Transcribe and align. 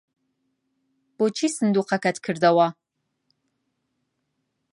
بۆچی 1.17 1.47
سندووقەکەت 1.57 2.17
کردەوە؟ 2.25 2.67